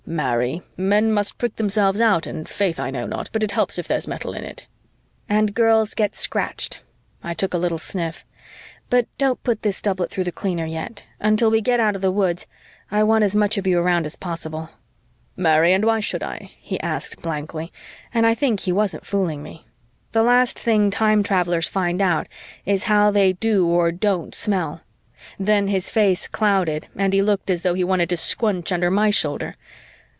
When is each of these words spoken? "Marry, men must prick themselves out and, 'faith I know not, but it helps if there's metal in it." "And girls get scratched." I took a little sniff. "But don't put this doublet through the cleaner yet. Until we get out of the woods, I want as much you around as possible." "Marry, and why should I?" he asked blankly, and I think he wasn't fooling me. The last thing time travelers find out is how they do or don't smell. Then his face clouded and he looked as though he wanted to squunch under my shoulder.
"Marry, 0.07 0.61
men 0.75 1.09
must 1.13 1.37
prick 1.37 1.55
themselves 1.55 2.01
out 2.01 2.27
and, 2.27 2.49
'faith 2.49 2.81
I 2.81 2.91
know 2.91 3.05
not, 3.05 3.29
but 3.31 3.43
it 3.43 3.51
helps 3.53 3.79
if 3.79 3.87
there's 3.87 4.09
metal 4.09 4.33
in 4.33 4.43
it." 4.43 4.67
"And 5.29 5.53
girls 5.53 5.93
get 5.93 6.15
scratched." 6.15 6.81
I 7.23 7.33
took 7.33 7.53
a 7.53 7.57
little 7.57 7.77
sniff. 7.77 8.25
"But 8.89 9.07
don't 9.17 9.41
put 9.41 9.61
this 9.61 9.81
doublet 9.81 10.09
through 10.09 10.25
the 10.25 10.31
cleaner 10.33 10.65
yet. 10.65 11.03
Until 11.21 11.49
we 11.49 11.61
get 11.61 11.79
out 11.79 11.95
of 11.95 12.01
the 12.01 12.11
woods, 12.11 12.45
I 12.89 13.03
want 13.03 13.23
as 13.23 13.35
much 13.37 13.55
you 13.57 13.79
around 13.79 14.05
as 14.05 14.17
possible." 14.17 14.71
"Marry, 15.37 15.71
and 15.71 15.85
why 15.85 16.01
should 16.01 16.23
I?" 16.23 16.51
he 16.59 16.77
asked 16.81 17.21
blankly, 17.21 17.71
and 18.13 18.25
I 18.27 18.33
think 18.33 18.59
he 18.61 18.73
wasn't 18.73 19.05
fooling 19.05 19.41
me. 19.41 19.65
The 20.11 20.23
last 20.23 20.59
thing 20.59 20.91
time 20.91 21.23
travelers 21.23 21.69
find 21.69 22.01
out 22.01 22.27
is 22.65 22.83
how 22.85 23.11
they 23.11 23.31
do 23.31 23.65
or 23.65 23.93
don't 23.93 24.35
smell. 24.35 24.81
Then 25.39 25.69
his 25.69 25.89
face 25.89 26.27
clouded 26.27 26.89
and 26.97 27.13
he 27.13 27.21
looked 27.21 27.49
as 27.49 27.61
though 27.61 27.75
he 27.75 27.85
wanted 27.85 28.09
to 28.09 28.17
squunch 28.17 28.73
under 28.73 28.91
my 28.91 29.09
shoulder. 29.09 29.55